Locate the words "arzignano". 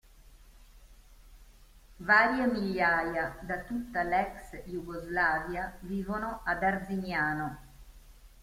6.63-7.59